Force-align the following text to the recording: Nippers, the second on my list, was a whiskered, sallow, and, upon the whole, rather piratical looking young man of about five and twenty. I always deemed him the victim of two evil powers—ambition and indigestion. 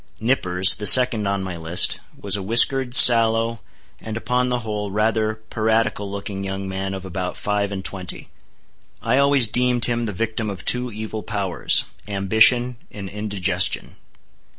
Nippers, 0.19 0.73
the 0.73 0.87
second 0.87 1.27
on 1.27 1.43
my 1.43 1.55
list, 1.55 1.99
was 2.19 2.35
a 2.35 2.41
whiskered, 2.41 2.95
sallow, 2.95 3.61
and, 3.99 4.17
upon 4.17 4.47
the 4.49 4.61
whole, 4.61 4.89
rather 4.89 5.35
piratical 5.51 6.09
looking 6.09 6.43
young 6.43 6.67
man 6.67 6.95
of 6.95 7.05
about 7.05 7.37
five 7.37 7.71
and 7.71 7.85
twenty. 7.85 8.29
I 9.03 9.19
always 9.19 9.47
deemed 9.47 9.85
him 9.85 10.07
the 10.07 10.11
victim 10.11 10.49
of 10.49 10.65
two 10.65 10.91
evil 10.91 11.21
powers—ambition 11.21 12.77
and 12.89 13.09
indigestion. 13.09 13.95